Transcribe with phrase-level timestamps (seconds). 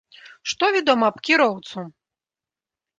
[0.53, 1.89] Што вядома аб кіроўцу?